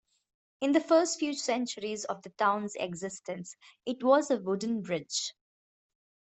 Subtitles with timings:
[0.61, 3.55] In the first few centuries of the town's existence,
[3.85, 5.35] it was a wooden bridge.